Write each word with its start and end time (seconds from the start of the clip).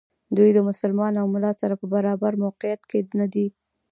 دوی 0.37 0.49
له 0.57 0.61
مسلمان 0.69 1.13
او 1.21 1.25
ملا 1.33 1.51
سره 1.61 1.73
په 1.81 1.85
برابر 1.93 2.31
موقعیت 2.43 2.81
کې 2.89 2.99
ندي. 3.19 3.47